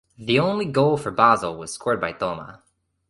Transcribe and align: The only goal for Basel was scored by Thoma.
The 0.17 0.39
only 0.39 0.65
goal 0.65 0.97
for 0.97 1.11
Basel 1.11 1.55
was 1.59 1.71
scored 1.75 2.01
by 2.01 2.11
Thoma. 2.13 2.63